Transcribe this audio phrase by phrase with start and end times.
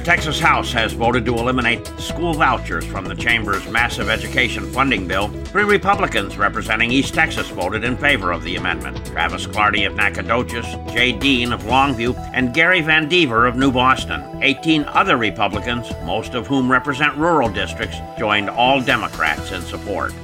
[0.00, 5.06] The Texas House has voted to eliminate school vouchers from the Chamber's massive education funding
[5.06, 5.28] bill.
[5.28, 9.04] Three Republicans representing East Texas voted in favor of the amendment.
[9.04, 14.24] Travis Clardy of Nacogdoches, Jay Dean of Longview, and Gary VanDeaver of New Boston.
[14.42, 20.14] 18 other Republicans, most of whom represent rural districts, joined all Democrats in support.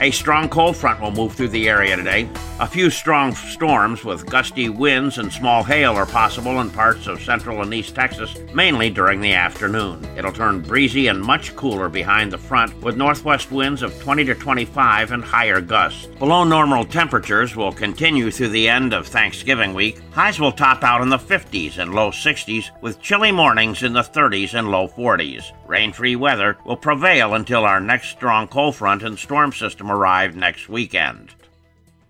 [0.00, 2.28] A strong cold front will move through the area today.
[2.58, 7.22] A few strong storms with gusty winds and small hail are possible in parts of
[7.22, 10.04] central and east Texas, mainly during the afternoon.
[10.16, 14.34] It'll turn breezy and much cooler behind the front with northwest winds of 20 to
[14.34, 16.06] 25 and higher gusts.
[16.06, 20.00] Below normal temperatures will continue through the end of Thanksgiving week.
[20.10, 24.02] Highs will top out in the 50s and low 60s with chilly mornings in the
[24.02, 25.52] 30s and low 40s.
[25.66, 30.36] Rain free weather will prevail until our next strong cold front and storm system arrive
[30.36, 31.34] next weekend.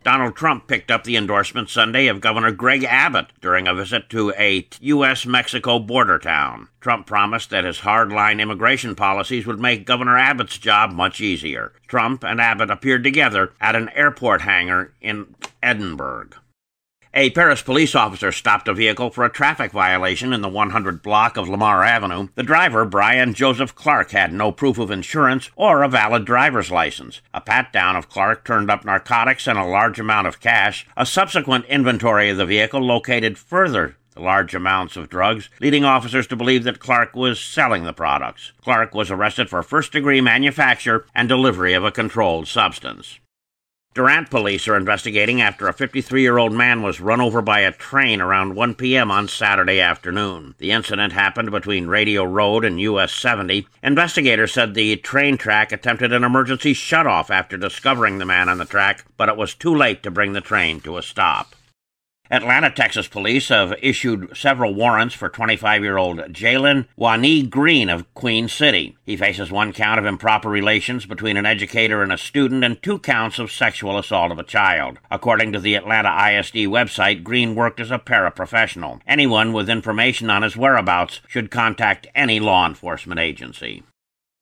[0.05, 4.35] Donald Trump picked up the endorsement Sunday of Governor Greg Abbott during a visit to
[4.39, 5.25] a U.S.
[5.25, 6.69] Mexico border town.
[6.83, 11.73] Trump promised that his hardline immigration policies would make Governor Abbott's job much easier.
[11.89, 16.37] Trump and Abbott appeared together at an airport hangar in Edinburg.
[17.17, 21.37] A Paris police officer stopped a vehicle for a traffic violation in the 100 block
[21.37, 22.27] of Lamar Avenue.
[22.35, 27.21] The driver, Brian Joseph Clark, had no proof of insurance or a valid driver's license.
[27.33, 30.89] A pat down of Clark turned up narcotics and a large amount of cash.
[30.97, 36.27] A subsequent inventory of the vehicle located further the large amounts of drugs, leading officers
[36.29, 38.53] to believe that Clark was selling the products.
[38.61, 43.19] Clark was arrested for first degree manufacture and delivery of a controlled substance.
[43.95, 47.71] Durant police are investigating after a 53 year old man was run over by a
[47.71, 49.09] train around 1 p.m.
[49.13, 50.57] on Saturday afternoon.
[50.59, 53.69] The incident happened between Radio Road and US 70.
[53.85, 58.65] Investigators said the train track attempted an emergency shutoff after discovering the man on the
[58.65, 61.55] track, but it was too late to bring the train to a stop.
[62.31, 68.13] Atlanta, Texas police have issued several warrants for 25 year old Jalen Wani Green of
[68.15, 68.97] Queen City.
[69.05, 72.99] He faces one count of improper relations between an educator and a student and two
[72.99, 74.99] counts of sexual assault of a child.
[75.11, 79.01] According to the Atlanta ISD website, Green worked as a paraprofessional.
[79.07, 83.83] Anyone with information on his whereabouts should contact any law enforcement agency.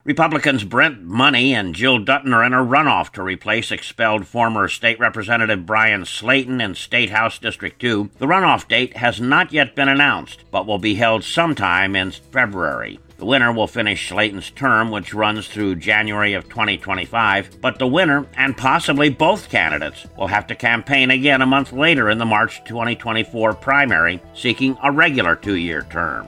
[0.05, 4.99] Republicans Brent Money and Jill Dutton are in a runoff to replace expelled former State
[4.99, 8.09] Representative Bryan Slaton in State House District 2.
[8.17, 12.99] The runoff date has not yet been announced, but will be held sometime in February.
[13.17, 18.27] The winner will finish Slaton's term, which runs through January of 2025, but the winner,
[18.35, 22.61] and possibly both candidates, will have to campaign again a month later in the March
[22.65, 26.27] 2024 primary, seeking a regular two year term.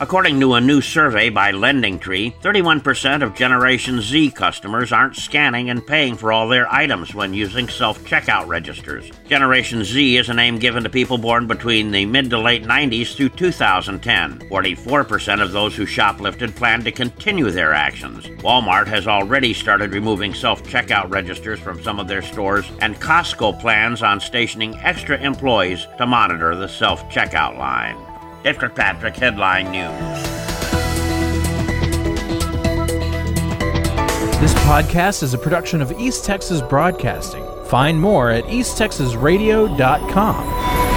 [0.00, 5.84] According to a new survey by LendingTree, 31% of Generation Z customers aren't scanning and
[5.84, 9.10] paying for all their items when using self checkout registers.
[9.28, 13.16] Generation Z is a name given to people born between the mid to late 90s
[13.16, 14.38] through 2010.
[14.48, 18.28] 44% of those who shoplifted plan to continue their actions.
[18.44, 23.60] Walmart has already started removing self checkout registers from some of their stores, and Costco
[23.60, 27.96] plans on stationing extra employees to monitor the self checkout line.
[28.42, 30.22] Dave Kirkpatrick, Headline News.
[34.40, 37.44] This podcast is a production of East Texas Broadcasting.
[37.64, 40.87] Find more at easttexasradio.com.